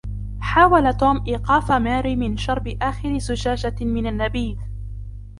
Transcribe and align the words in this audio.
حاول 0.39 0.91
توم 0.93 1.23
إيقاف 1.27 1.71
ماري 1.71 2.15
من 2.15 2.37
شرب 2.37 2.77
آخر 2.81 3.17
زجاجة 3.19 3.75
من 3.81 4.07
النبيذ. 4.07 4.57